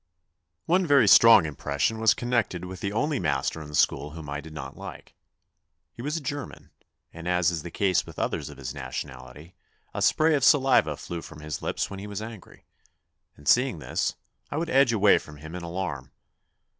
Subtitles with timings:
[0.65, 4.41] One very strong impression was connected with the only master in the school whom I
[4.41, 5.13] did not like.
[5.93, 6.71] He was a German,
[7.13, 9.53] and as is the case with others of his nationality,
[9.93, 12.65] a spray of saliva flew from his lips when he was angry,
[13.37, 14.15] and seeing this,
[14.49, 16.11] I would edge away from him in alarm.